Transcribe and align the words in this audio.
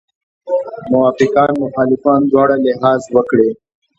موافقان 0.91 1.51
مخالفان 1.63 2.21
دواړه 2.31 2.55
لحاظ 2.65 3.01
وکړي. 3.15 3.49